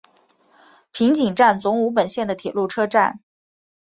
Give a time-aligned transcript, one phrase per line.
[0.91, 3.19] 平井站总武本线的铁路车站。